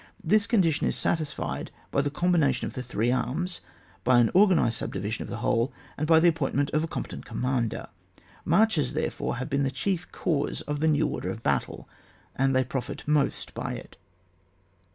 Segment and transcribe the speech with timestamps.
[0.23, 3.61] This condition is satisfied by the combina lion of the three arms,
[4.03, 7.87] by an organised* subdivision of the whole, and by the appointment of a competent commander.
[8.43, 11.87] Marches, therefore, have been the chief cause of the new order of battle,
[12.35, 13.95] and they profit most by it.